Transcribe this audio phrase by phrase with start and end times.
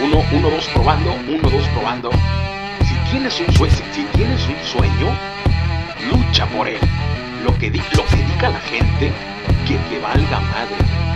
[0.00, 2.10] Uno, uno, dos, probando, uno, dos, probando.
[2.84, 3.38] Si tienes
[4.48, 5.16] un sueño,
[6.10, 6.80] lucha por él.
[7.44, 9.12] Lo que, lo que diga la gente,
[9.66, 11.13] que te valga madre.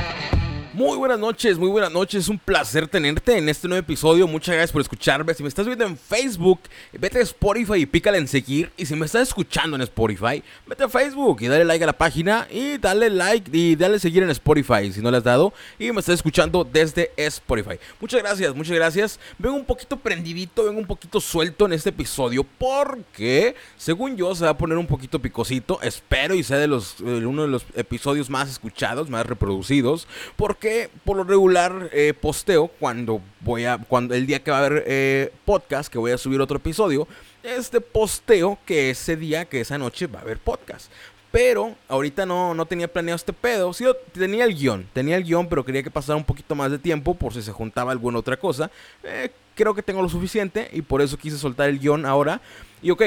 [0.79, 2.23] Muy buenas noches, muy buenas noches.
[2.23, 4.29] Es un placer tenerte en este nuevo episodio.
[4.29, 5.35] Muchas gracias por escucharme.
[5.35, 6.61] Si me estás viendo en Facebook,
[6.93, 8.71] vete a Spotify y pícale en seguir.
[8.77, 11.99] Y si me estás escuchando en Spotify, vete a Facebook y dale like a la
[11.99, 12.47] página.
[12.49, 15.53] Y dale like y dale seguir en Spotify si no le has dado.
[15.81, 17.81] Y me estás escuchando desde Spotify.
[18.01, 19.19] Muchas gracias, muchas gracias.
[19.37, 22.47] Vengo un poquito prendidito, vengo un poquito suelto en este episodio.
[22.57, 25.81] Porque, según yo, se va a poner un poquito picosito.
[25.83, 30.07] Espero y sea de los, uno de los episodios más escuchados, más reproducidos.
[30.37, 30.68] Porque
[31.05, 34.85] por lo regular eh, posteo cuando voy a, cuando el día que va a haber
[34.87, 37.07] eh, podcast, que voy a subir otro episodio,
[37.43, 40.91] este posteo que ese día, que esa noche va a haber podcast.
[41.31, 43.73] Pero ahorita no, no tenía planeado este pedo.
[43.75, 46.79] Sí, tenía el guion, tenía el guion, pero quería que pasara un poquito más de
[46.79, 48.71] tiempo por si se juntaba alguna otra cosa.
[49.05, 52.41] Eh, creo que tengo lo suficiente y por eso quise soltar el guion ahora.
[52.81, 53.03] Y ok,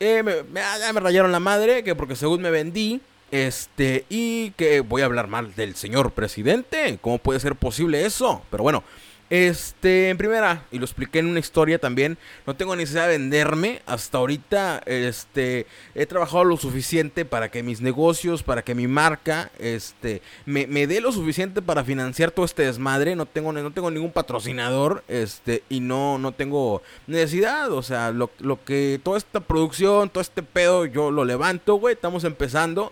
[0.00, 5.06] me, me, rayaron la madre, que porque según me vendí, este, y que voy a
[5.06, 6.98] hablar mal del señor presidente.
[7.00, 8.42] ¿Cómo puede ser posible eso?
[8.50, 8.82] Pero bueno,
[9.30, 13.80] este, en primera, y lo expliqué en una historia también, no tengo necesidad de venderme.
[13.86, 19.52] Hasta ahorita, este, he trabajado lo suficiente para que mis negocios, para que mi marca,
[19.60, 23.14] este, me, dé lo suficiente para financiar todo este desmadre.
[23.14, 27.70] No tengo, no tengo ningún patrocinador, este, y no, no tengo necesidad.
[27.70, 31.94] O sea, lo, lo que, toda esta producción, todo este pedo, yo lo levanto, güey.
[31.94, 32.90] Estamos empezando.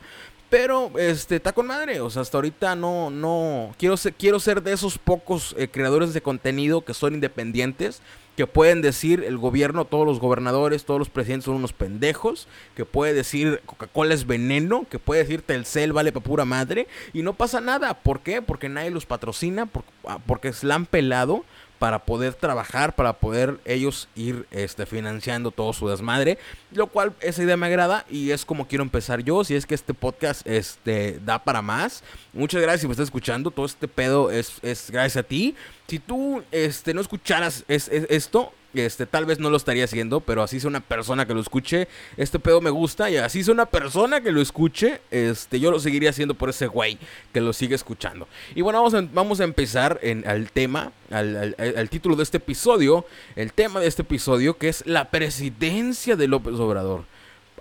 [0.51, 2.01] Pero, este, está con madre.
[2.01, 3.75] O sea, hasta ahorita no, no.
[3.79, 8.01] Quiero ser, quiero ser de esos pocos eh, creadores de contenido que son independientes.
[8.35, 12.49] Que pueden decir el gobierno, todos los gobernadores, todos los presidentes son unos pendejos.
[12.77, 14.87] Que puede decir Coca-Cola es veneno.
[14.89, 16.87] Que puede decir Telcel vale para pura madre.
[17.13, 17.95] Y no pasa nada.
[17.95, 18.41] ¿Por qué?
[18.41, 19.69] Porque nadie los patrocina.
[20.07, 21.45] Ah, porque se la han pelado
[21.79, 26.39] para poder trabajar, para poder ellos ir este, financiando todo su desmadre,
[26.73, 29.75] lo cual esa idea me agrada y es como quiero empezar yo, si es que
[29.75, 32.03] este podcast este, da para más.
[32.33, 35.55] Muchas gracias si me estás escuchando, todo este pedo es, es gracias a ti.
[35.87, 38.53] Si tú este, no escucharas es, esto,
[38.87, 41.89] este, tal vez no lo estaría haciendo, pero así es una persona que lo escuche,
[42.17, 45.81] este pedo me gusta y así es una persona que lo escuche, este, yo lo
[45.81, 46.99] seguiría haciendo por ese güey
[47.33, 48.29] que lo sigue escuchando.
[48.55, 52.39] Y bueno, vamos a, vamos a empezar en, al tema, al, al, título de este
[52.39, 53.07] episodio,
[53.37, 57.05] el tema de este episodio que es la presidencia de López Obrador.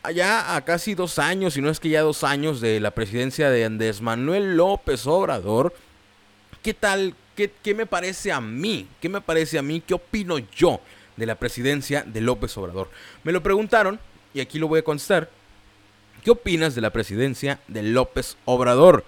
[0.03, 3.49] Allá a casi dos años, si no es que ya dos años de la presidencia
[3.49, 5.73] de Andrés Manuel López Obrador,
[6.61, 7.15] ¿qué tal?
[7.35, 8.87] ¿Qué, ¿Qué me parece a mí?
[9.01, 9.81] ¿Qué me parece a mí?
[9.85, 10.79] ¿Qué opino yo?
[11.17, 12.89] De la presidencia de López Obrador.
[13.23, 13.99] Me lo preguntaron
[14.33, 15.29] y aquí lo voy a contestar.
[16.23, 19.03] ¿Qué opinas de la presidencia de López Obrador?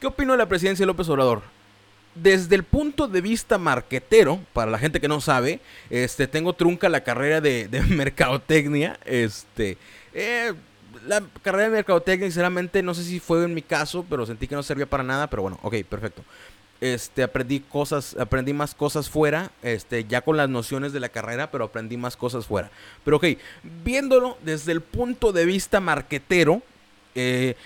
[0.00, 1.42] ¿Qué opino de la presidencia de López Obrador?
[2.14, 5.60] Desde el punto de vista marquetero, para la gente que no sabe,
[5.90, 8.98] este, tengo trunca la carrera de, mercadotecnia.
[9.04, 9.78] Este,
[10.12, 10.52] eh,
[11.06, 14.54] la carrera de mercadotecnia, sinceramente, no sé si fue en mi caso, pero sentí que
[14.54, 15.28] no servía para nada.
[15.28, 16.22] Pero bueno, ok, perfecto
[16.84, 21.50] este, aprendí cosas, aprendí más cosas fuera, este, ya con las nociones de la carrera,
[21.50, 22.70] pero aprendí más cosas fuera.
[23.06, 23.24] Pero ok,
[23.82, 26.60] viéndolo desde el punto de vista marquetero,
[27.14, 27.56] eh,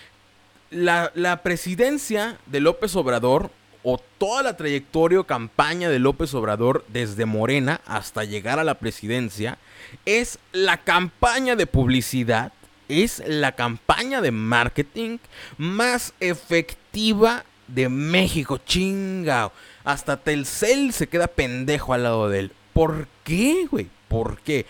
[0.71, 3.51] la, la, presidencia de López Obrador
[3.83, 8.75] o toda la trayectoria o campaña de López Obrador desde Morena hasta llegar a la
[8.75, 9.59] presidencia
[10.05, 12.53] es la campaña de publicidad,
[12.89, 15.19] es la campaña de marketing
[15.57, 19.53] más efectiva de México, chingao.
[19.85, 22.53] Hasta Telcel se queda pendejo al lado de él.
[22.73, 23.89] ¿Por qué, güey?
[24.09, 24.67] ¿Por qué?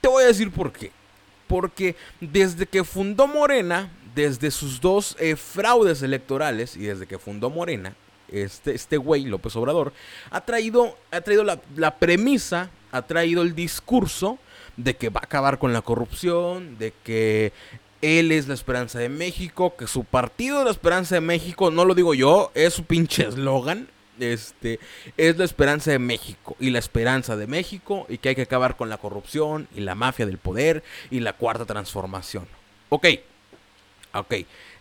[0.00, 0.92] Te voy a decir por qué.
[1.46, 7.50] Porque desde que fundó Morena, desde sus dos eh, fraudes electorales y desde que fundó
[7.50, 7.94] Morena,
[8.30, 9.92] este, este güey, López Obrador,
[10.30, 14.38] ha traído, ha traído la, la premisa, ha traído el discurso
[14.76, 17.52] de que va a acabar con la corrupción, de que
[18.02, 21.84] él es la esperanza de México, que su partido es la esperanza de México, no
[21.84, 23.88] lo digo yo, es su pinche eslogan.
[24.20, 24.80] Este
[25.16, 28.76] es la esperanza de México y la esperanza de México y que hay que acabar
[28.76, 32.48] con la corrupción y la mafia del poder y la cuarta transformación.
[32.88, 33.06] Ok,
[34.14, 34.34] ok.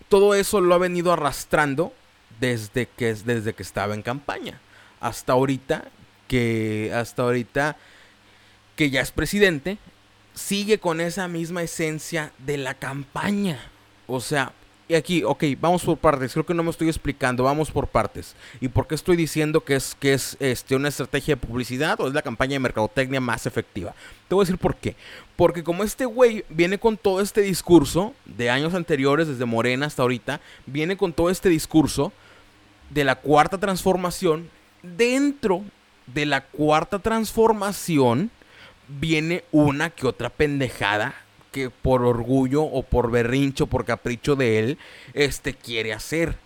[0.09, 1.93] Todo eso lo ha venido arrastrando
[2.39, 4.59] desde que, desde que estaba en campaña.
[4.99, 5.85] Hasta ahorita
[6.27, 7.77] que hasta ahorita
[8.75, 9.77] que ya es presidente,
[10.37, 13.59] sigue con esa misma esencia de la campaña.
[14.05, 14.53] O sea,
[14.89, 16.31] y aquí, ok, vamos por partes.
[16.31, 17.43] Creo que no me estoy explicando.
[17.43, 18.35] Vamos por partes.
[18.61, 22.07] ¿Y por qué estoy diciendo que es, que es este, una estrategia de publicidad o
[22.07, 23.93] es la campaña de mercadotecnia más efectiva?
[24.29, 24.95] Te voy a decir por qué.
[25.35, 30.03] Porque como este güey viene con todo este discurso de años anteriores, desde Morena hasta
[30.03, 32.13] ahorita, viene con todo este discurso
[32.89, 34.49] de la cuarta transformación
[34.81, 35.63] dentro
[36.05, 38.31] de la cuarta transformación
[38.87, 41.15] viene una que otra pendejada
[41.51, 44.77] que por orgullo o por berrincho, por capricho de él,
[45.13, 46.37] este quiere hacer.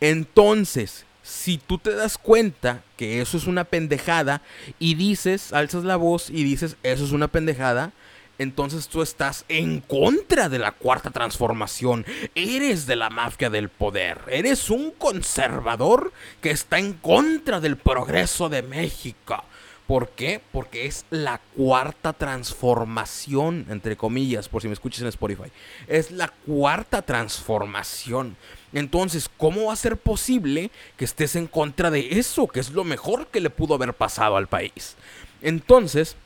[0.00, 4.42] Entonces, si tú te das cuenta que eso es una pendejada
[4.78, 7.92] y dices, alzas la voz y dices, eso es una pendejada,
[8.38, 12.04] entonces tú estás en contra de la cuarta transformación.
[12.34, 14.20] Eres de la mafia del poder.
[14.28, 16.12] Eres un conservador
[16.42, 19.42] que está en contra del progreso de México.
[19.86, 20.40] ¿Por qué?
[20.52, 25.52] Porque es la cuarta transformación, entre comillas, por si me escuchas en Spotify.
[25.86, 28.36] Es la cuarta transformación.
[28.72, 32.48] Entonces, ¿cómo va a ser posible que estés en contra de eso?
[32.48, 34.96] Que es lo mejor que le pudo haber pasado al país.
[35.40, 36.16] Entonces,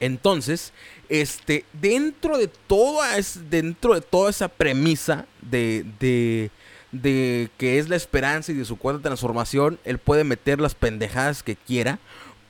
[0.00, 0.72] entonces,
[1.08, 6.50] este, dentro de toda, es, dentro de toda esa premisa de, de,
[6.90, 11.44] de que es la esperanza y de su cuarta transformación, él puede meter las pendejadas
[11.44, 12.00] que quiera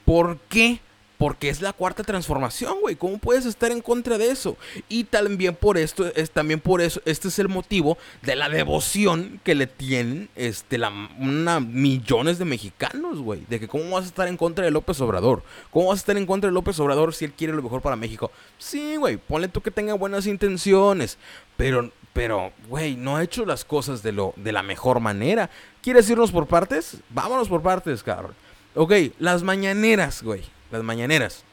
[0.08, 0.80] ¿Por qué?
[1.18, 2.96] Porque es la cuarta transformación, güey.
[2.96, 4.56] ¿Cómo puedes estar en contra de eso?
[4.88, 9.38] Y también por esto, es también por eso, este es el motivo de la devoción
[9.44, 13.44] que le tienen este, la, una, millones de mexicanos, güey.
[13.50, 15.42] De que cómo vas a estar en contra de López Obrador.
[15.70, 17.94] ¿Cómo vas a estar en contra de López Obrador si él quiere lo mejor para
[17.94, 18.30] México?
[18.56, 21.18] Sí, güey, ponle tú que tenga buenas intenciones.
[21.58, 25.50] Pero, pero, güey, no ha hecho las cosas de, lo, de la mejor manera.
[25.82, 26.96] ¿Quieres irnos por partes?
[27.10, 28.47] Vámonos por partes, cabrón.
[28.74, 30.42] Ok, las mañaneras, güey.
[30.70, 31.44] Las mañaneras.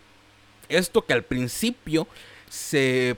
[0.69, 2.07] Esto que al principio
[2.49, 3.15] se,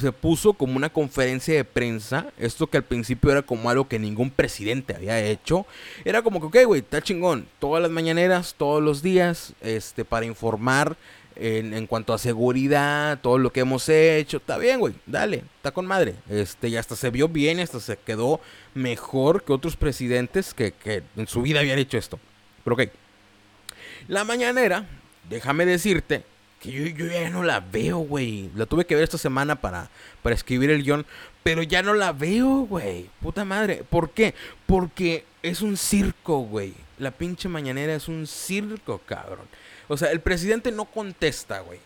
[0.00, 2.32] se, puso como una conferencia de prensa.
[2.38, 5.66] Esto que al principio era como algo que ningún presidente había hecho.
[6.04, 7.46] Era como que, ok, güey, está chingón.
[7.58, 10.96] Todas las mañaneras, todos los días, este, para informar
[11.36, 14.38] en, en, cuanto a seguridad, todo lo que hemos hecho.
[14.38, 16.14] Está bien, güey, dale, está con madre.
[16.30, 18.40] Este, y hasta se vio bien, hasta se quedó
[18.74, 22.18] mejor que otros presidentes que, que en su vida habían hecho esto.
[22.64, 23.03] Pero ok.
[24.08, 24.86] La mañanera,
[25.28, 26.24] déjame decirte
[26.60, 28.50] que yo, ya no la veo, güey.
[28.54, 29.88] La tuve que ver esta semana para,
[30.22, 31.06] para escribir el guion,
[31.42, 33.10] pero ya no la veo, güey.
[33.20, 33.82] Puta madre.
[33.88, 34.34] ¿Por qué?
[34.66, 36.74] Porque es un circo, güey.
[36.98, 39.46] La pinche mañanera es un circo, cabrón.
[39.88, 41.78] O sea, el presidente no contesta, güey.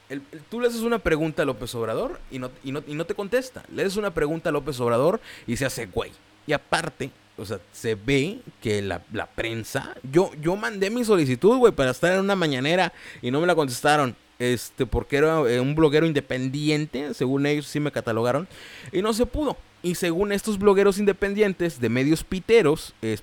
[0.48, 3.14] tú le haces una pregunta a López Obrador y no, y, no, y no te
[3.14, 3.64] contesta.
[3.72, 6.12] Le haces una pregunta a López Obrador y se hace, güey.
[6.46, 9.00] Y aparte, o sea, se ve que la,
[9.34, 9.94] prensa.
[10.12, 12.92] Yo, yo mandé mi solicitud, güey, para estar en una mañanera
[13.22, 14.16] y no me la contestaron.
[14.38, 18.46] Este, porque era eh, un bloguero independiente, según ellos sí me catalogaron,
[18.92, 19.56] y no se pudo.
[19.82, 23.22] Y según estos blogueros independientes de medios piteros, es,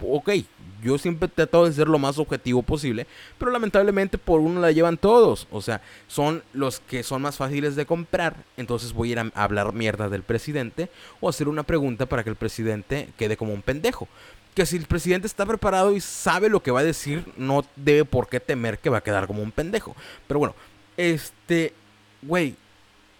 [0.00, 0.30] ok,
[0.82, 3.06] yo siempre he tratado de ser lo más objetivo posible,
[3.38, 5.48] pero lamentablemente por uno la llevan todos.
[5.50, 8.36] O sea, son los que son más fáciles de comprar.
[8.56, 12.30] Entonces voy a ir a hablar mierda del presidente o hacer una pregunta para que
[12.30, 14.08] el presidente quede como un pendejo.
[14.54, 18.04] Que si el presidente está preparado y sabe lo que va a decir, no debe
[18.04, 19.96] por qué temer que va a quedar como un pendejo.
[20.28, 20.54] Pero bueno,
[20.96, 21.72] este,
[22.22, 22.56] güey,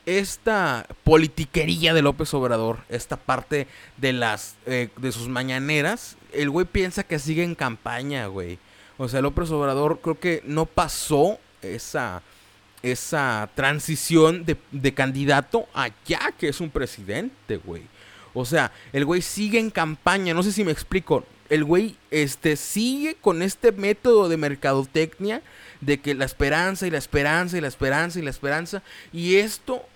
[0.07, 3.67] esta politiquería de López Obrador, esta parte
[3.97, 8.59] de las eh, de sus mañaneras, el güey piensa que sigue en campaña, güey.
[8.97, 12.23] O sea, López Obrador creo que no pasó esa
[12.83, 17.83] esa transición de, de candidato a ya que es un presidente, güey.
[18.35, 21.25] O sea, el güey sigue en campaña, no sé si me explico.
[21.49, 25.41] El güey este, sigue con este método de mercadotecnia
[25.81, 28.83] de que la esperanza y la esperanza y la esperanza y la esperanza.
[29.13, 29.87] Y esto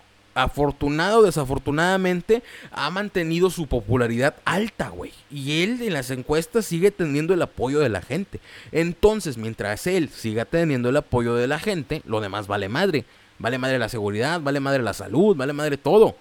[0.42, 5.12] afortunado o desafortunadamente, ha mantenido su popularidad alta, güey.
[5.30, 8.40] Y él en las encuestas sigue teniendo el apoyo de la gente.
[8.72, 13.04] Entonces, mientras él siga teniendo el apoyo de la gente, lo demás vale madre.
[13.38, 16.16] Vale madre la seguridad, vale madre la salud, vale madre todo.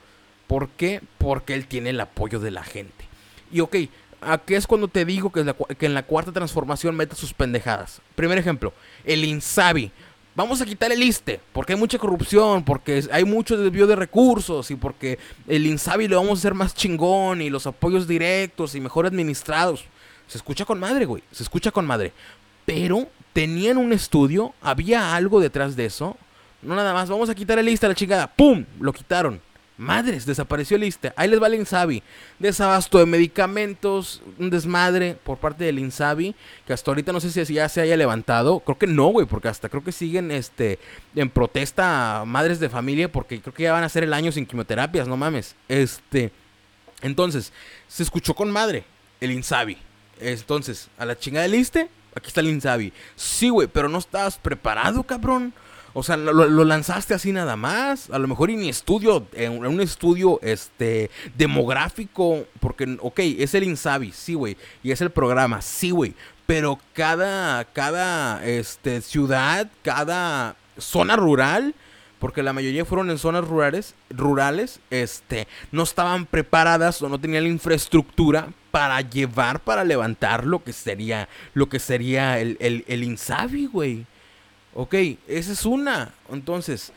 [0.47, 1.01] ¿Por qué?
[1.17, 3.05] Porque él tiene el apoyo de la gente.
[3.51, 3.75] Y ok,
[4.45, 8.01] qué es cuando te digo que, que en la cuarta transformación mete sus pendejadas.
[8.15, 9.91] Primer ejemplo, el Insabi
[10.37, 14.69] vamos a quitar el ISTE, porque hay mucha corrupción, porque hay mucho desvío de recursos
[14.69, 15.17] y porque
[15.47, 19.85] el INSABI lo vamos a hacer más chingón y los apoyos directos y mejor administrados.
[20.27, 22.13] Se escucha con madre, güey, se escucha con madre.
[22.65, 26.15] Pero tenían un estudio, había algo detrás de eso.
[26.61, 28.63] No nada más, vamos a quitar el ISTE a la chingada, ¡pum!
[28.79, 29.41] Lo quitaron.
[29.77, 31.13] Madres, desapareció el ISTE.
[31.15, 32.01] Ahí les va el INSABI.
[32.39, 37.53] Desabasto de medicamentos, un desmadre por parte del INSABI, que hasta ahorita no sé si
[37.53, 38.59] ya se haya levantado.
[38.61, 40.79] Creo que no, güey, porque hasta creo que siguen este
[41.15, 44.47] en protesta madres de familia, porque creo que ya van a ser el año sin
[44.47, 45.55] quimioterapias, no mames.
[45.67, 46.31] Este,
[47.03, 47.53] entonces,
[47.87, 48.83] se escuchó con madre
[49.21, 49.77] el INSABI.
[50.19, 52.93] Entonces, a la chingada del ISTE, aquí está el INSABI.
[53.15, 55.53] Sí, güey, pero no estabas preparado, cabrón.
[55.93, 58.09] O sea, lo, lanzaste así nada más.
[58.09, 64.11] A lo mejor en estudio, en un estudio este demográfico, porque, ok, es el Insabi,
[64.11, 64.57] sí, güey.
[64.83, 66.13] Y es el programa, sí, güey.
[66.45, 71.75] pero cada, cada este, ciudad, cada zona rural,
[72.19, 77.43] porque la mayoría fueron en zonas rurales, rurales, este, no estaban preparadas o no tenían
[77.43, 83.03] la infraestructura para llevar, para levantar lo que sería, lo que sería el, el, el
[83.03, 84.05] Insabi, güey.
[84.79, 84.93] Ok,
[85.27, 86.13] esa es una.
[86.31, 86.91] Entonces,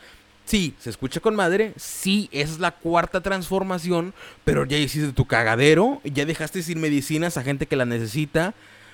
[0.45, 1.73] sí, se escucha con madre.
[1.77, 4.13] Sí, esa es la cuarta transformación.
[4.45, 5.99] Pero ya hiciste tu cagadero.
[6.03, 8.53] Ya dejaste sin medicinas a gente que la necesita.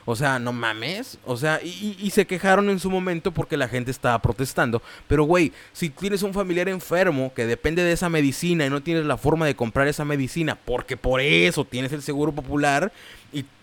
[0.09, 1.19] O sea, no mames.
[1.25, 4.81] O sea, y, se quejaron en su momento porque la gente estaba protestando.
[5.05, 9.05] Pero, güey, si tienes un familiar enfermo que depende de esa medicina y no tienes
[9.05, 12.89] la forma de comprar esa medicina porque por eso tienes el seguro popular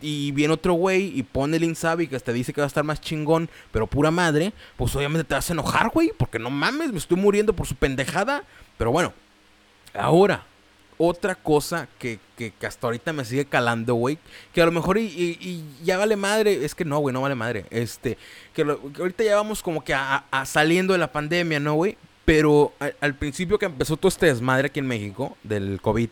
[0.02, 2.84] y, viene otro güey y pone el Insabi que te dice que va a estar
[2.84, 6.92] más chingón, pero pura madre, pues obviamente te vas a enojar, güey, porque no mames,
[6.92, 8.44] me estoy muriendo por su pendejada.
[8.76, 9.14] Pero bueno,
[9.94, 10.44] ahora,
[10.98, 14.18] otra cosa que, que, hasta ahorita me sigue calando, güey.
[14.52, 16.64] Que a lo mejor y, ya vale madre.
[16.64, 17.66] Es que no, güey, no vale madre.
[17.70, 18.18] Este,
[18.52, 21.96] que, ahorita ya vamos como que a, saliendo de la pandemia, ¿no, güey?
[22.24, 26.08] Pero al principio que empezó todo este desmadre aquí en México, del COVID,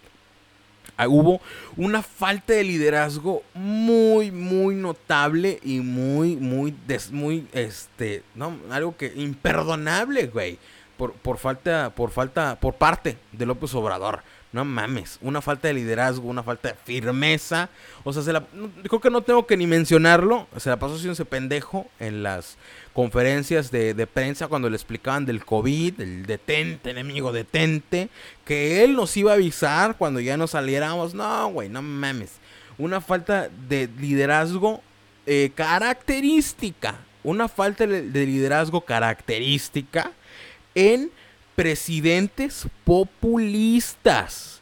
[0.99, 1.41] ah, hubo
[1.77, 6.75] una falta de liderazgo muy, muy notable y muy, muy,
[7.13, 10.59] muy, este, no, algo que imperdonable, güey.
[10.99, 14.23] Por, por falta, por falta, por parte de López Obrador.
[14.53, 17.71] No mames, una falta de liderazgo, una falta de firmeza.
[18.05, 18.45] O sea, se la,
[18.83, 20.47] creo que no tengo que ni mencionarlo.
[20.59, 22.59] Se la pasó haciendo ese pendejo en las
[22.93, 28.11] conferencias de, prensa cuando le explicaban del COVID, el detente, enemigo detente,
[28.45, 31.15] que él nos iba a avisar cuando ya nos saliéramos.
[31.15, 32.33] No, güey, no mames.
[32.77, 34.83] Una falta de liderazgo
[35.25, 36.97] eh, característica.
[37.25, 40.13] Una falta de liderazgo característica
[40.75, 41.11] en
[41.55, 44.61] presidentes populistas.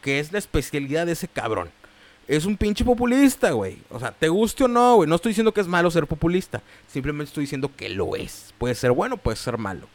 [0.00, 1.70] Que es la especialidad de ese cabrón.
[2.26, 3.78] Es un pinche populista, güey.
[3.90, 5.08] O sea, te guste o no, güey.
[5.08, 6.62] No estoy diciendo que es malo ser populista.
[6.88, 8.54] Simplemente estoy diciendo que lo es.
[8.58, 9.88] Puede ser bueno, puede ser malo.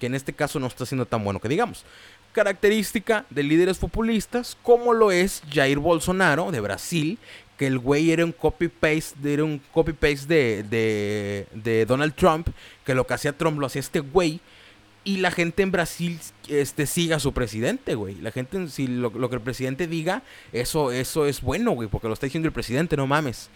[0.00, 1.84] Que en este caso no está siendo tan bueno que digamos.
[2.32, 7.18] Característica de líderes populistas, como lo es Jair Bolsonaro de Brasil,
[7.58, 12.48] que el güey era un copy-paste, era un copy-paste de, de, de Donald Trump,
[12.84, 14.40] que lo que hacía Trump lo hacía este güey
[15.04, 16.18] y la gente en Brasil
[16.48, 18.16] este, siga a su presidente, güey.
[18.16, 22.14] La gente, si lo, que el presidente diga, eso, eso es bueno, güey, porque lo
[22.14, 23.50] está diciendo el presidente, no mames.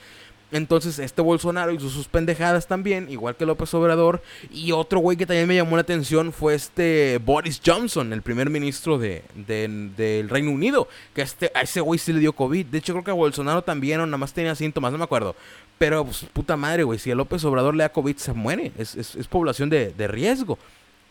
[0.52, 4.22] Entonces, este Bolsonaro hizo sus pendejadas también, igual que López Obrador.
[4.52, 8.48] Y otro güey que también me llamó la atención fue este Boris Johnson, el primer
[8.48, 10.88] ministro de, del Reino Unido.
[11.14, 12.66] Que este, a ese güey sí le dio COVID.
[12.66, 15.34] De hecho, creo que a Bolsonaro también, o nada más tenía síntomas, no me acuerdo.
[15.78, 18.70] Pero, pues, puta madre, güey, si a López Obrador le da COVID, se muere.
[18.78, 20.58] Es, es población de, de riesgo.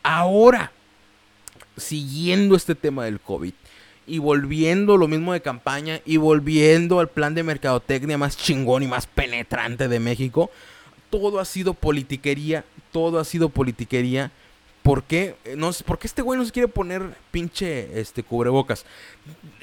[0.07, 0.71] Ahora,
[1.77, 3.53] siguiendo este tema del COVID
[4.05, 8.87] y volviendo lo mismo de campaña y volviendo al plan de mercadotecnia más chingón y
[8.87, 10.51] más penetrante de México,
[11.09, 14.31] todo ha sido politiquería, todo ha sido politiquería.
[14.83, 15.37] ¿Por qué?
[15.57, 18.85] No, porque este güey no se quiere poner pinche este, cubrebocas.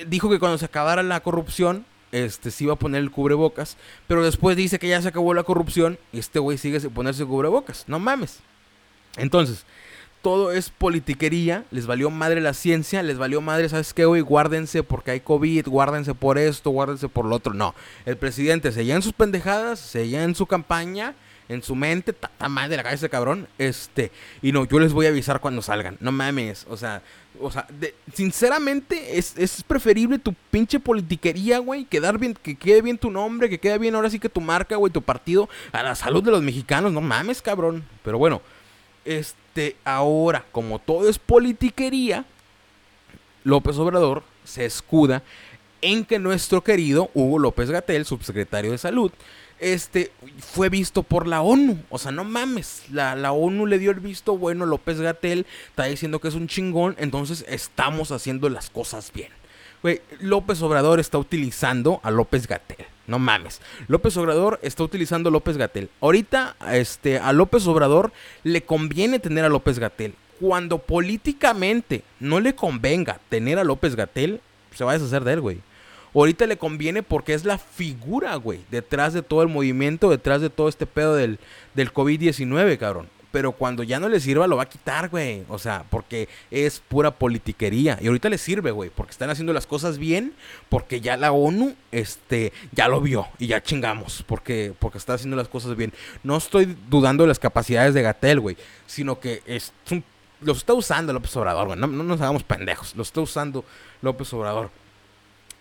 [0.09, 3.77] Dijo que cuando se acabara la corrupción, este, se iba a poner el cubrebocas.
[4.09, 7.25] Pero después dice que ya se acabó la corrupción y este güey sigue sin ponerse
[7.25, 7.85] cubrebocas.
[7.87, 8.41] No mames.
[9.17, 9.65] Entonces,
[10.23, 14.23] todo es politiquería, les valió madre la ciencia, les valió madre, ¿sabes qué, güey?
[14.23, 17.53] Guárdense porque hay COVID, guárdense por esto, guárdense por lo otro.
[17.53, 17.75] No,
[18.07, 21.15] el presidente seguía en sus pendejadas, seguía en su campaña,
[21.49, 25.11] en su mente, tata madre la cabeza cabrón, este, y no, yo les voy a
[25.11, 27.03] avisar cuando salgan, no mames, o sea,
[27.41, 27.67] o sea,
[28.15, 33.51] sinceramente es, es, preferible tu pinche politiquería, güey, quedar bien, que quede bien tu nombre,
[33.51, 36.31] que quede bien ahora sí que tu marca, güey, tu partido, a la salud de
[36.31, 38.41] los mexicanos, no mames, cabrón, pero bueno,
[39.05, 42.25] este ahora, como todo es politiquería,
[43.45, 45.23] López Obrador se escuda
[45.81, 49.11] en que nuestro querido Hugo López Gatel, subsecretario de Salud,
[49.59, 51.79] este, fue visto por la ONU.
[51.91, 55.85] O sea, no mames, la, la ONU le dio el visto bueno, López Gatel está
[55.85, 59.31] diciendo que es un chingón, entonces estamos haciendo las cosas bien.
[60.21, 62.87] López Obrador está utilizando a López Gatel.
[63.07, 63.61] No mames.
[63.89, 65.91] López Obrador está utilizando López Gatel.
[66.01, 68.13] Ahorita este, a López Obrador
[68.45, 70.15] le conviene tener a López Gatel.
[70.41, 74.41] Cuando políticamente no le convenga tener a López Gatel,
[74.75, 75.59] se va a deshacer de él, güey.
[76.15, 80.51] Ahorita le conviene porque es la figura, güey, detrás de todo el movimiento, detrás de
[80.51, 81.39] todo este pedo del,
[81.75, 85.45] del COVID-19, cabrón pero cuando ya no le sirva lo va a quitar, güey.
[85.49, 87.99] O sea, porque es pura politiquería.
[88.01, 90.35] Y ahorita le sirve, güey, porque están haciendo las cosas bien,
[90.69, 95.37] porque ya la ONU este ya lo vio y ya chingamos, porque porque está haciendo
[95.37, 95.93] las cosas bien.
[96.23, 99.73] No estoy dudando de las capacidades de Gatel, güey, sino que es
[100.41, 101.79] los está usando López Obrador, güey.
[101.79, 102.95] No, no nos hagamos pendejos.
[102.97, 103.65] Los está usando
[104.03, 104.71] López Obrador.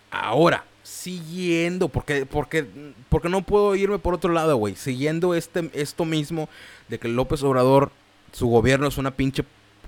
[0.09, 2.67] Ahora, siguiendo, porque, porque,
[3.07, 6.49] porque no puedo irme por otro lado, güey, siguiendo este, esto mismo
[6.89, 7.91] de que López Obrador,
[8.33, 9.45] su gobierno es una pinche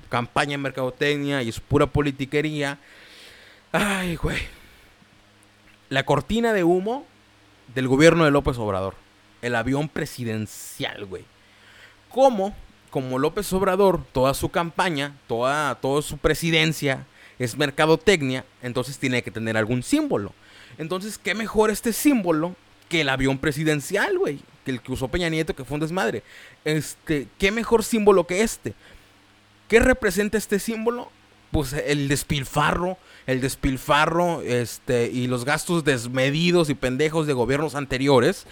[0.07, 2.79] campaña en mercadotecnia y es pura politiquería.
[3.71, 4.37] Ay, güey.
[5.89, 7.05] La cortina de humo
[7.75, 8.95] del gobierno de López Obrador.
[9.41, 11.25] El avión presidencial, güey.
[12.09, 12.55] ¿Cómo?
[12.89, 17.05] Como López Obrador, toda su campaña, toda, toda su presidencia
[17.39, 20.33] es mercadotecnia, entonces tiene que tener algún símbolo.
[20.77, 22.55] Entonces, ¿qué mejor este símbolo
[22.89, 24.39] que el avión presidencial, güey?
[24.65, 26.23] Que el que usó Peña Nieto, que fue un desmadre.
[26.65, 28.73] Este, ¿qué mejor símbolo que este?
[29.67, 31.11] ¿Qué representa este símbolo?
[31.51, 38.45] Pues el despilfarro, el despilfarro este, y los gastos desmedidos y pendejos de gobiernos anteriores.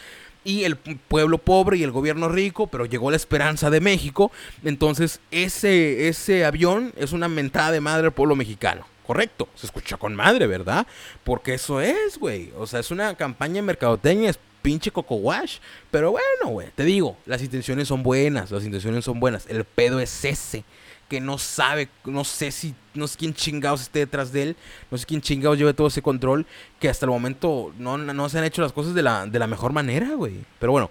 [0.43, 4.31] Y el pueblo pobre y el gobierno rico, pero llegó la esperanza de México.
[4.63, 8.90] Entonces, ese, ese avión es una mentada de madre al pueblo mexicano.
[9.05, 10.86] Correcto, se escucha con madre, ¿verdad?
[11.24, 12.51] Porque eso es, güey.
[12.58, 15.58] O sea, es una campaña de mercadotecnia, es pinche coco wash.
[15.89, 19.46] Pero bueno, güey, te digo, las intenciones son buenas, las intenciones son buenas.
[19.48, 20.63] El pedo es ese
[21.10, 24.55] que no sabe, no sé si, no sé quién chingados esté detrás de él,
[24.89, 26.46] no sé quién chingados lleve todo ese control,
[26.79, 29.46] que hasta el momento no, no se han hecho las cosas de la, de la
[29.46, 30.46] mejor manera, güey.
[30.58, 30.89] Pero bueno,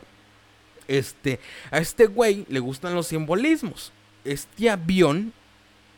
[0.88, 1.40] este,
[1.71, 3.93] a este güey le gustan los simbolismos.
[4.25, 5.33] Este avión,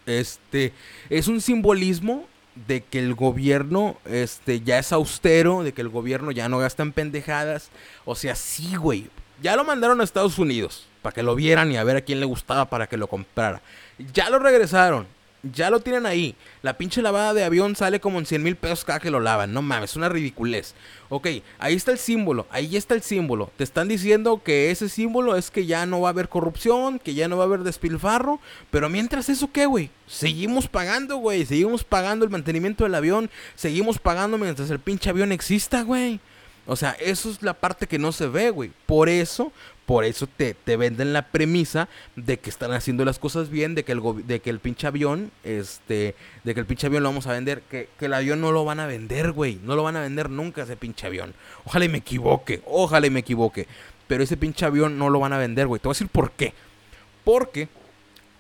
[0.06, 0.72] este,
[1.10, 2.26] es un simbolismo
[2.66, 6.82] de que el gobierno este, ya es austero, de que el gobierno ya no gasta
[6.82, 7.70] en pendejadas.
[8.04, 9.08] O sea, sí, güey.
[9.42, 12.20] Ya lo mandaron a Estados Unidos para que lo vieran y a ver a quién
[12.20, 13.60] le gustaba para que lo comprara.
[14.12, 15.06] Ya lo regresaron.
[15.42, 16.36] Ya lo tienen ahí.
[16.62, 19.52] La pinche lavada de avión sale como en 100 mil pesos cada que lo lavan.
[19.52, 20.74] No mames, es una ridiculez.
[21.08, 21.26] Ok,
[21.58, 22.46] ahí está el símbolo.
[22.50, 23.50] Ahí está el símbolo.
[23.56, 27.14] Te están diciendo que ese símbolo es que ya no va a haber corrupción, que
[27.14, 28.38] ya no va a haber despilfarro.
[28.70, 29.90] Pero mientras eso, ¿qué, güey?
[30.06, 31.44] Seguimos pagando, güey.
[31.44, 33.28] Seguimos pagando el mantenimiento del avión.
[33.56, 36.20] Seguimos pagando mientras el pinche avión exista, güey.
[36.66, 38.70] O sea, eso es la parte que no se ve, güey.
[38.86, 39.52] Por eso,
[39.84, 43.84] por eso te, te, venden la premisa de que están haciendo las cosas bien, de
[43.84, 46.14] que el, de que el pinche avión, este,
[46.44, 48.64] de que el pinche avión lo vamos a vender, que, que el avión no lo
[48.64, 49.58] van a vender, güey.
[49.64, 51.34] No lo van a vender nunca ese pinche avión.
[51.64, 53.66] Ojalá y me equivoque, ojalá y me equivoque.
[54.06, 55.80] Pero ese pinche avión no lo van a vender, güey.
[55.80, 56.54] Te voy a decir por qué.
[57.24, 57.68] Porque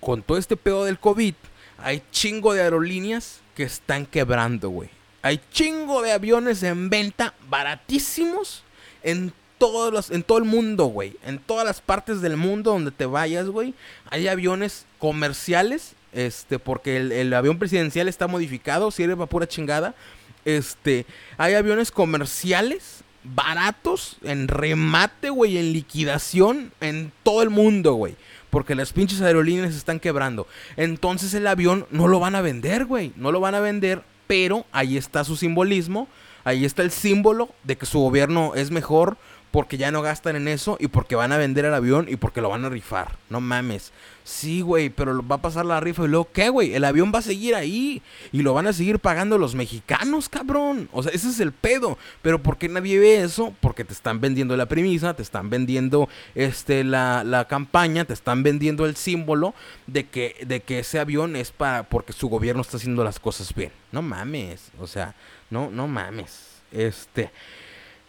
[0.00, 1.34] con todo este pedo del COVID,
[1.78, 4.90] hay chingo de aerolíneas que están quebrando, güey.
[5.22, 8.64] Hay chingo de aviones en venta baratísimos
[9.02, 11.16] en todos los, en todo el mundo, güey.
[11.24, 13.74] En todas las partes del mundo donde te vayas, güey.
[14.10, 15.94] Hay aviones comerciales.
[16.12, 19.94] Este, porque el, avión presidencial está modificado, sirve para pura chingada.
[20.44, 21.06] Este,
[21.38, 28.16] hay aviones comerciales baratos, en remate, güey, en liquidación en todo el mundo, güey.
[28.50, 30.46] Porque las pinches aerolíneas están quebrando.
[30.76, 33.12] Entonces el avión no lo van a vender, güey.
[33.16, 36.08] No lo van a vender pero ahí está su simbolismo,
[36.44, 39.16] ahí está el símbolo de que su gobierno es mejor
[39.52, 42.40] porque ya no gastan en eso y porque van a vender el avión y porque
[42.40, 43.18] lo van a rifar.
[43.28, 43.92] No mames.
[44.24, 46.74] Sí, güey, pero va a pasar la rifa y luego, ¿qué, güey?
[46.74, 48.00] El avión va a seguir ahí
[48.32, 50.88] y lo van a seguir pagando los mexicanos, cabrón.
[50.92, 51.98] O sea, ese es el pedo.
[52.22, 53.52] Pero ¿por qué nadie ve eso?
[53.60, 58.42] Porque te están vendiendo la premisa, te están vendiendo este, la, la campaña, te están
[58.42, 59.54] vendiendo el símbolo
[59.86, 63.54] de que, de que ese avión es para porque su gobierno está haciendo las cosas
[63.54, 63.72] bien.
[63.90, 64.70] No mames.
[64.78, 65.14] O sea,
[65.50, 66.62] no, no mames.
[66.70, 67.30] Este.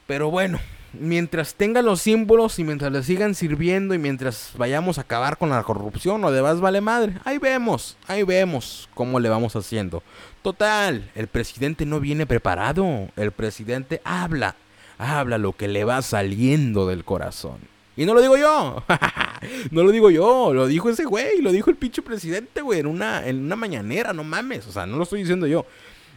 [0.08, 0.60] Pero bueno,
[0.93, 5.49] mientras tengan los símbolos y mientras le sigan sirviendo y mientras vayamos a acabar con
[5.49, 10.03] la corrupción o de más vale madre, ahí vemos, ahí vemos cómo le vamos haciendo.
[10.41, 14.56] Total, el presidente no viene preparado, el presidente habla,
[14.97, 17.58] habla lo que le va saliendo del corazón.
[17.95, 18.84] Y no lo digo yo,
[19.71, 22.88] no lo digo yo, lo dijo ese güey, lo dijo el pinche presidente, güey, en
[22.88, 25.65] una, en una mañanera, no mames, o sea, no lo estoy diciendo yo.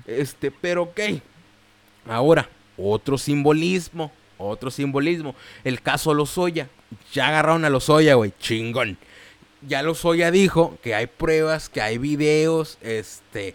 [0.07, 1.01] Este, pero ok,
[2.09, 5.35] ahora, otro simbolismo otro simbolismo.
[5.65, 6.69] El caso Lozoya.
[7.13, 8.33] Ya agarraron a Lozoya, güey.
[8.39, 8.99] Chingón.
[9.67, 13.55] Ya Lozoya dijo que hay pruebas, que hay videos, este,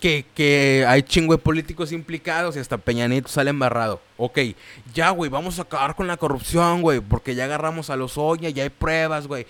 [0.00, 4.00] que, que hay chingo de políticos implicados y hasta Peña Nieto sale embarrado.
[4.16, 4.38] Ok,
[4.94, 8.62] ya, güey, vamos a acabar con la corrupción, güey, porque ya agarramos a Lozoya, ya
[8.62, 9.46] hay pruebas, güey.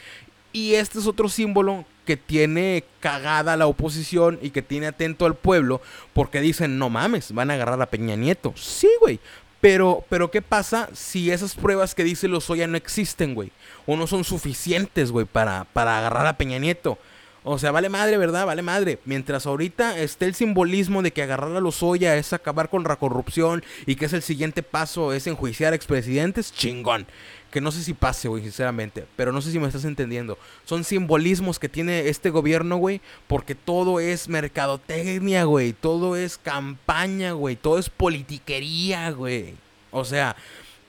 [0.53, 5.37] Y este es otro símbolo que tiene cagada la oposición y que tiene atento al
[5.37, 5.81] pueblo
[6.13, 8.53] porque dicen, no mames, van a agarrar a Peña Nieto.
[8.57, 9.21] Sí, güey,
[9.61, 13.53] pero, pero, ¿qué pasa si esas pruebas que dice Lozoya no existen, güey?
[13.87, 16.99] O no son suficientes, güey, para, para agarrar a Peña Nieto.
[17.43, 18.45] O sea, vale madre, ¿verdad?
[18.45, 18.99] Vale madre.
[19.07, 22.97] Mientras ahorita esté el simbolismo de que agarrar a los Lozoya es acabar con la
[22.97, 27.07] corrupción y que es el siguiente paso es enjuiciar a expresidentes, chingón.
[27.51, 29.07] Que no sé si pase, güey, sinceramente.
[29.17, 30.39] Pero no sé si me estás entendiendo.
[30.67, 33.01] Son simbolismos que tiene este gobierno, güey.
[33.27, 35.73] Porque todo es mercadotecnia, güey.
[35.73, 37.57] Todo es campaña, güey.
[37.57, 39.55] Todo es politiquería, güey.
[39.91, 40.37] O sea,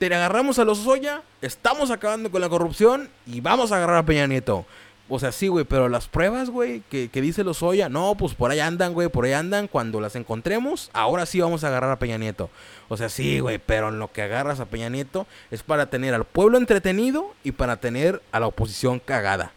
[0.08, 4.04] te agarramos a los Soya, estamos acabando con la corrupción y vamos a agarrar a
[4.04, 4.66] Peña Nieto.
[5.14, 8.32] O sea, sí, güey, pero las pruebas, güey, que, que dice los Oya, no, pues
[8.32, 9.68] por ahí andan, güey, por ahí andan.
[9.68, 12.48] Cuando las encontremos, ahora sí vamos a agarrar a Peña Nieto.
[12.88, 16.14] O sea, sí, güey, pero en lo que agarras a Peña Nieto es para tener
[16.14, 19.52] al pueblo entretenido y para tener a la oposición cagada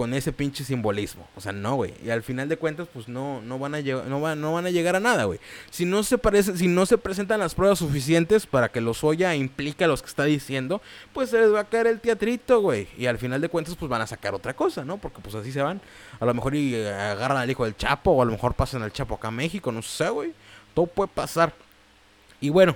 [0.00, 1.28] con ese pinche simbolismo.
[1.36, 1.92] O sea, no, güey.
[2.02, 4.64] Y al final de cuentas, pues no, no van a llegar, no van, no van
[4.64, 5.38] a llegar a nada, güey.
[5.68, 9.34] Si no se parece, si no se presentan las pruebas suficientes para que los Oya
[9.34, 10.80] implique a los que está diciendo,
[11.12, 12.88] pues se les va a caer el teatrito, güey.
[12.96, 14.96] Y al final de cuentas, pues van a sacar otra cosa, ¿no?
[14.96, 15.82] Porque pues así se van.
[16.18, 18.82] A lo mejor y eh, agarran al hijo del Chapo, o a lo mejor pasan
[18.82, 20.32] al Chapo acá a México, no sé, güey.
[20.72, 21.52] Todo puede pasar.
[22.40, 22.74] Y bueno,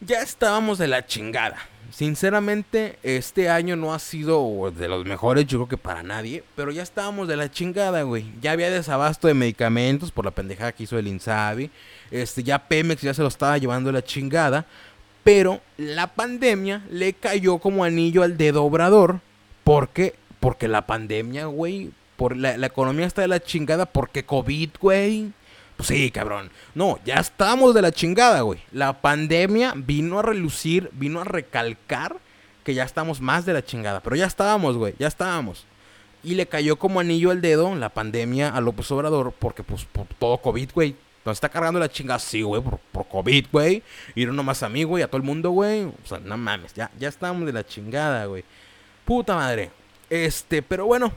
[0.00, 1.58] ya estábamos de la chingada.
[1.90, 6.44] Sinceramente, este año no ha sido de los mejores, yo creo que para nadie.
[6.54, 8.26] Pero ya estábamos de la chingada, güey.
[8.42, 11.70] Ya había desabasto de medicamentos por la pendejada que hizo el Insabi.
[12.10, 14.66] Este, ya Pemex ya se lo estaba llevando la chingada.
[15.24, 19.20] Pero la pandemia le cayó como anillo al dedo obrador.
[19.64, 21.90] Porque, porque la pandemia, güey.
[22.16, 25.32] Por la, la economía está de la chingada porque COVID, güey.
[25.78, 26.50] Pues sí, cabrón.
[26.74, 28.58] No, ya estamos de la chingada, güey.
[28.72, 32.16] La pandemia vino a relucir, vino a recalcar
[32.64, 34.00] que ya estamos más de la chingada.
[34.00, 35.66] Pero ya estábamos, güey, ya estábamos.
[36.24, 40.08] Y le cayó como anillo al dedo la pandemia a López Obrador porque, pues, por
[40.18, 40.96] todo COVID, güey.
[41.24, 43.84] Nos está cargando la chingada, sí, güey, por, COVID, güey.
[44.16, 45.84] Y no nomás a mí, güey, a todo el mundo, güey.
[45.84, 48.42] O sea, no mames, ya, ya estamos de la chingada, güey.
[49.04, 49.70] Puta madre.
[50.10, 51.12] Este, pero bueno,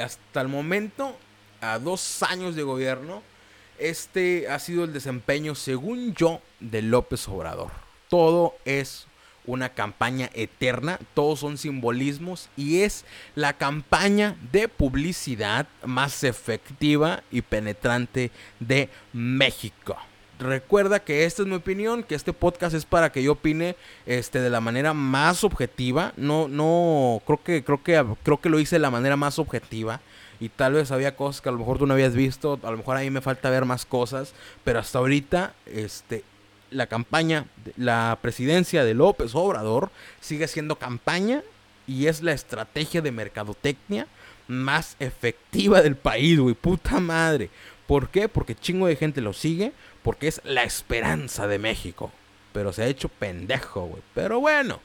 [0.00, 1.18] hasta el momento,
[1.60, 3.33] a dos años de gobierno
[3.78, 7.70] este ha sido el desempeño, según yo, de López Obrador.
[8.08, 9.06] Todo es
[9.46, 17.42] una campaña eterna, todos son simbolismos y es la campaña de publicidad más efectiva y
[17.42, 19.96] penetrante de México.
[20.38, 24.40] Recuerda que esta es mi opinión, que este podcast es para que yo opine este
[24.40, 26.12] de la manera más objetiva.
[26.16, 30.00] No no creo que creo que creo que lo hice de la manera más objetiva
[30.40, 32.78] y tal vez había cosas que a lo mejor tú no habías visto, a lo
[32.78, 36.24] mejor a mí me falta ver más cosas, pero hasta ahorita este
[36.70, 41.42] la campaña, la presidencia de López Obrador sigue siendo campaña
[41.86, 44.08] y es la estrategia de mercadotecnia
[44.48, 47.50] más efectiva del país, güey, puta madre.
[47.86, 48.28] ¿Por qué?
[48.28, 52.12] Porque chingo de gente lo sigue, porque es la esperanza de México.
[52.52, 54.02] Pero se ha hecho pendejo, güey.
[54.14, 54.80] Pero bueno,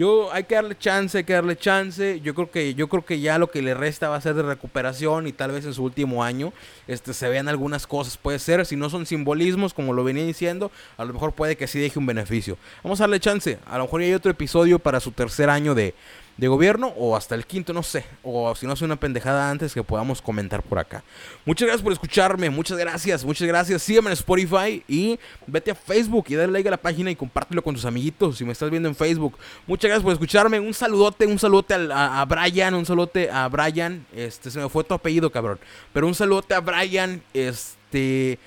[0.00, 2.22] yo hay que darle chance, hay que darle chance.
[2.22, 4.42] Yo creo que yo creo que ya lo que le resta va a ser de
[4.42, 6.54] recuperación y tal vez en su último año
[6.86, 10.72] este se vean algunas cosas, puede ser, si no son simbolismos como lo venía diciendo,
[10.96, 12.56] a lo mejor puede que sí deje un beneficio.
[12.82, 13.58] Vamos a darle chance.
[13.66, 15.92] A lo mejor hay otro episodio para su tercer año de
[16.36, 18.04] de gobierno o hasta el quinto, no sé.
[18.22, 21.02] O si no hace una pendejada antes que podamos comentar por acá.
[21.44, 23.82] Muchas gracias por escucharme, muchas gracias, muchas gracias.
[23.82, 27.62] Sígueme en Spotify y vete a Facebook y dale like a la página y compártelo
[27.62, 29.36] con tus amiguitos si me estás viendo en Facebook.
[29.66, 30.58] Muchas gracias por escucharme.
[30.60, 34.06] Un saludote, un saludote a, a, Brian, un saludote a Brian.
[34.14, 35.58] Este, se me fue tu apellido, cabrón.
[35.92, 38.38] Pero un saludote a Brian, este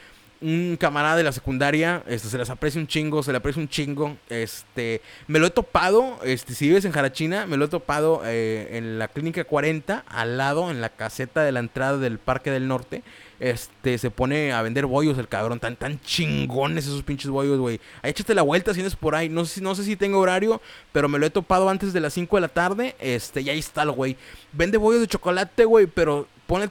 [0.43, 3.69] un camarada de la secundaria, este, se les aprecia un chingo, se le aprecia un
[3.69, 8.21] chingo, este, me lo he topado, este, si vives en Jarachina, me lo he topado
[8.25, 12.51] eh, en la clínica 40, al lado, en la caseta de la entrada del Parque
[12.51, 13.03] del Norte,
[13.39, 17.79] este, se pone a vender bollos el cabrón, tan, tan chingones esos pinches bollos, güey,
[18.03, 21.07] échate la vuelta si eres por ahí, no sé, no sé si tengo horario, pero
[21.07, 23.83] me lo he topado antes de las 5 de la tarde, este, y ahí está
[23.83, 24.17] el güey,
[24.51, 26.27] vende bollos de chocolate, güey, pero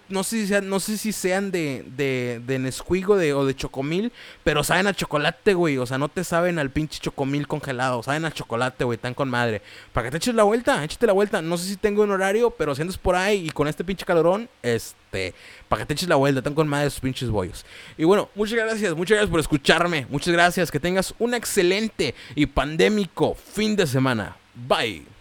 [0.09, 3.55] no sé si sean, no sé si sean de, de, de Nesquigo de, o de
[3.55, 4.13] Chocomil,
[4.45, 5.79] pero saben a chocolate, güey.
[5.79, 9.29] O sea, no te saben al pinche Chocomil congelado, saben a chocolate, güey, tan con
[9.29, 9.63] madre.
[9.93, 11.43] Para que te eches la vuelta, échate la vuelta.
[11.43, 14.05] No sé si tengo un horario, pero si andas por ahí y con este pinche
[14.05, 15.35] calorón, este,
[15.69, 17.65] para que te eches la vuelta, tan con madre esos pinches bollos.
[17.97, 20.07] Y bueno, muchas gracias, muchas gracias por escucharme.
[20.11, 24.37] Muchas gracias, que tengas un excelente y pandémico fin de semana.
[24.55, 25.12] Bye.